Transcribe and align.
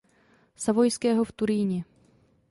Savojského 0.55 1.23
v 1.23 1.31
Turíně. 1.31 1.83